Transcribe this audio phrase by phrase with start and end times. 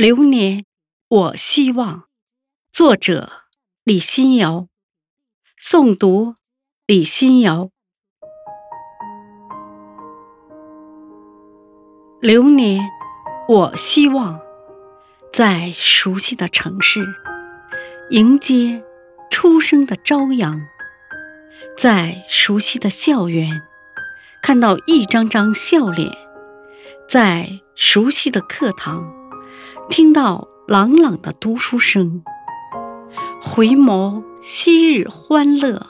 [0.00, 0.64] 流年，
[1.08, 2.04] 我希望。
[2.72, 3.30] 作者：
[3.84, 4.66] 李新瑶。
[5.62, 6.36] 诵读：
[6.86, 7.68] 李新瑶。
[12.18, 12.80] 流年，
[13.46, 14.40] 我希望
[15.34, 17.06] 在熟悉的城市
[18.08, 18.82] 迎接
[19.30, 20.62] 初升的朝阳，
[21.76, 23.60] 在熟悉的校园
[24.40, 26.10] 看到一张张笑脸，
[27.06, 29.19] 在熟悉的课堂。
[29.88, 32.22] 听到朗朗的读书声，
[33.42, 35.86] 回眸昔日欢乐，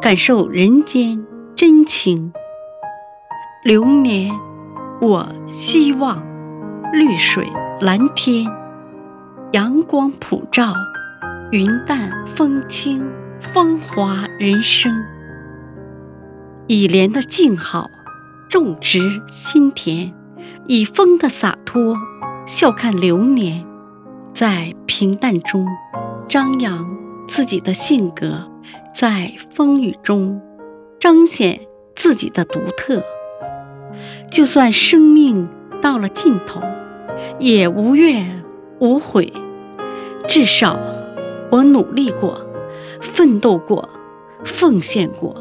[0.00, 1.24] 感受人间
[1.56, 2.32] 真情。
[3.64, 4.32] 流年，
[5.00, 6.22] 我希望
[6.92, 7.48] 绿水
[7.80, 8.46] 蓝天，
[9.52, 10.74] 阳光普照，
[11.50, 13.02] 云淡风轻，
[13.40, 14.92] 芳华人生。
[16.66, 17.88] 以莲的静好，
[18.50, 20.12] 种植心田；
[20.66, 21.96] 以风的洒脱。
[22.46, 23.64] 笑看流年，
[24.34, 25.66] 在平淡中
[26.28, 26.86] 张扬
[27.26, 28.50] 自己的性格，
[28.94, 30.42] 在风雨中
[31.00, 31.60] 彰显
[31.94, 33.02] 自己的独特。
[34.30, 35.48] 就算生命
[35.80, 36.60] 到了尽头，
[37.38, 38.44] 也无怨
[38.78, 39.32] 无悔。
[40.28, 40.78] 至少
[41.50, 42.46] 我努力过，
[43.00, 43.88] 奋斗过，
[44.44, 45.34] 奉献过。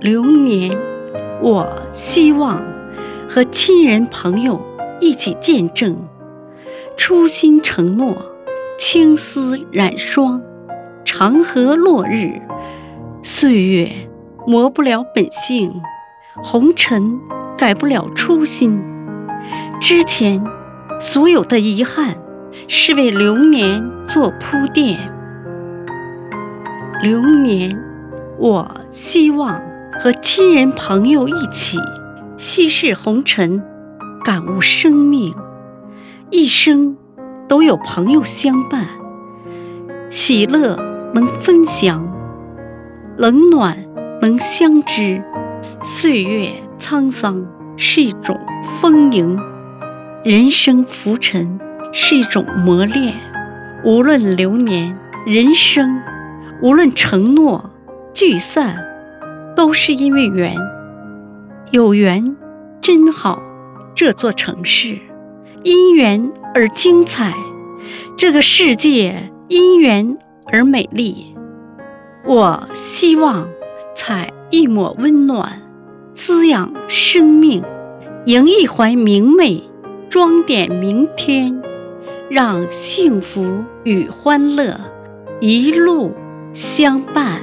[0.00, 0.76] 流年，
[1.40, 2.62] 我希望
[3.26, 4.60] 和亲人朋友。
[5.00, 5.96] 一起见证
[6.96, 8.16] 初心承诺，
[8.78, 10.40] 青丝染霜，
[11.04, 12.40] 长河落日，
[13.22, 14.08] 岁月
[14.46, 15.80] 磨不了本性，
[16.42, 17.20] 红尘
[17.56, 18.80] 改不了初心。
[19.80, 20.42] 之前
[20.98, 22.16] 所有的遗憾，
[22.66, 25.12] 是为流年做铺垫。
[27.02, 27.78] 流年，
[28.38, 29.62] 我希望
[30.00, 31.78] 和亲人朋友一起
[32.38, 33.62] 稀释红尘。
[34.26, 35.36] 感悟生命，
[36.32, 36.96] 一生
[37.46, 38.88] 都有朋友相伴，
[40.10, 40.76] 喜乐
[41.14, 42.04] 能分享，
[43.16, 43.86] 冷暖
[44.20, 45.22] 能相知。
[45.80, 47.46] 岁月沧桑
[47.76, 48.36] 是一种
[48.80, 49.38] 丰盈，
[50.24, 51.60] 人生浮沉
[51.92, 53.14] 是一种磨练。
[53.84, 56.02] 无论流年人生，
[56.60, 57.70] 无论承诺
[58.12, 58.76] 聚散，
[59.54, 60.56] 都是因为缘。
[61.70, 62.36] 有缘
[62.80, 63.40] 真好。
[63.96, 64.98] 这座城市
[65.62, 67.32] 因缘而精彩，
[68.14, 70.18] 这个世界因缘
[70.52, 71.34] 而美丽。
[72.26, 73.48] 我希望
[73.94, 75.62] 采一抹温暖，
[76.12, 77.64] 滋养生命，
[78.26, 79.62] 迎一怀明媚，
[80.10, 81.62] 装点明天，
[82.28, 84.78] 让幸福与欢乐
[85.40, 86.12] 一路
[86.52, 87.40] 相伴。